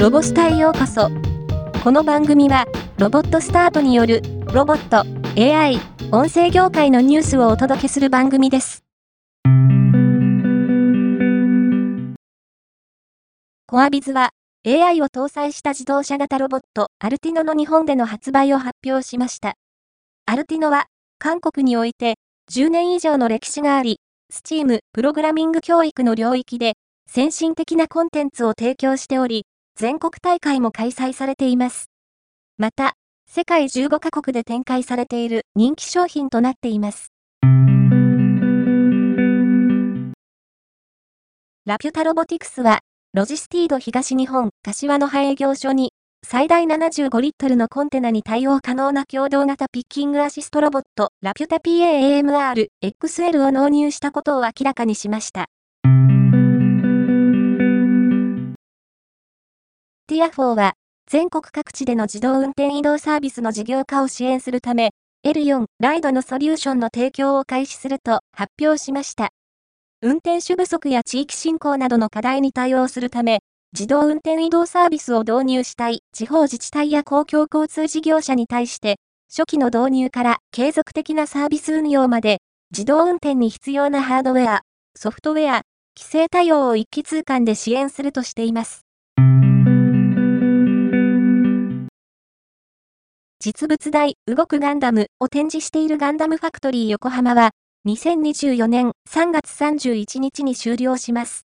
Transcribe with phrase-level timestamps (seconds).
[0.00, 1.10] ロボスタへようこそ。
[1.84, 2.64] この番組は、
[2.96, 5.04] ロボットスタートによる、ロボット、
[5.38, 5.78] AI、
[6.10, 8.82] 音声業界のニュースをお届けする番組です。
[13.66, 14.30] コアビズは、
[14.66, 19.52] AI を搭載した自動車型ロボット、アルティノの日本での発売を発表しました。
[20.24, 20.86] アルティノは、
[21.18, 22.14] 韓国において、
[22.50, 24.00] 10年以上の歴史があり、
[24.32, 26.72] スチーム、プログラミング教育の領域で、
[27.06, 29.44] 先進的なコンテンツを提供しており、
[29.80, 31.88] 全国大会も開催されています。
[32.58, 37.14] また、世界15カ国で展開されている人気商品となっています。
[41.64, 42.80] ラピュタロボティクスは、
[43.14, 45.94] ロジスティード東日本柏の葉営業所に、
[46.26, 55.46] 最大75リットルのコンテナに対応可能な共同型ピッキングアシストロボット、ラピュタ PAAMR XL を納入したことを明らかにしました。
[60.10, 60.72] ティアフォーは、
[61.08, 64.90] 全国各地での自動運転移動サービスの事業化を支援するため、
[65.24, 69.28] L4 ライドのソリューションの提供を開始すると発表しました。
[70.02, 73.38] 運転手不足や地域振興などの課題に対応するため、
[73.72, 78.96] 自動運転移動サービスを導入したい地方自治体や公共交通事業者に対して、
[79.28, 82.38] 初期の導入から継続的なサービス運用まで、
[82.72, 84.62] 自動運転に必要なハードウェア、
[84.96, 85.62] ソフトウェア、
[85.96, 88.89] 規制対応を一気通貫で支援するとしています。
[93.42, 97.52] 実物大動くガンダムを展示しているガンダムファクトリー横浜は、
[97.88, 101.46] 2024年3月31日に終了します。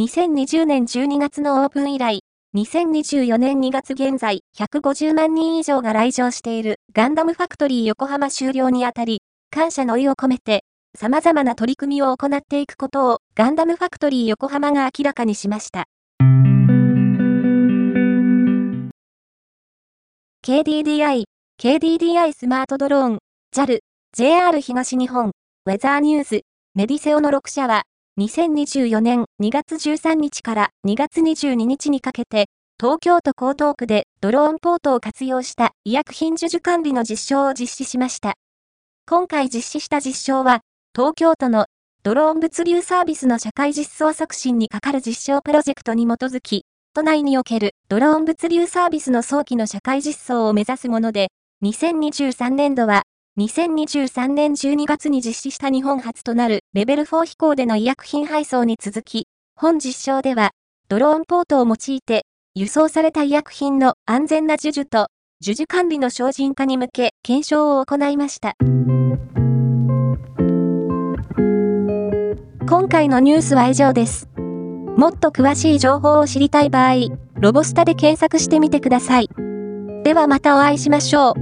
[0.00, 2.22] 2020年12月のオープン以来、
[2.56, 9.20] 2024年2月現在150万人以上が来場しているガンダムファクトリー横浜終了にあたり、
[9.52, 10.64] 感謝の意を込めて、
[10.98, 15.84] 様々な取り組みを行っていくことをガンダムファクトリー横浜が明らかにしました。
[20.44, 21.22] KDDI、
[21.62, 23.18] KDDI スマートドローン、
[23.54, 23.78] JAL、
[24.12, 25.30] JR 東日本、
[25.66, 26.42] ウェザーニューズ、
[26.74, 27.84] メディセオの6社は、
[28.18, 32.46] 2024年2月13日から2月22日にかけて、
[32.80, 38.34] 東京都江東区でドローンポートを活用した医薬品授受管理の実証を実施しました。
[39.08, 41.66] 今回実施した実証は、東京都の
[42.02, 46.61] ドローン物流サービスの社会実装促進にかかる実証プロジェクトに基づき、
[46.94, 51.28] 都内におけるドローン物流サービスの早期の社会実装を目指すもので、
[51.64, 53.04] 2023年度は、
[53.38, 59.26] 2023年12月に実施した日本初となるレベル4飛行での医薬品配送に続き、
[59.56, 60.50] 本実証では、
[60.90, 65.06] ドローンポートを用いて、輸送された医薬品の安全な授受と、
[65.42, 68.52] 授受管理の精進化に向け、検証を行いました。
[72.68, 74.31] 今回のニュースは以上です。
[74.96, 76.94] もっと詳しい情報を知りたい場合、
[77.40, 79.28] ロボスタで検索してみてください。
[80.04, 81.41] ではまたお会いしましょう。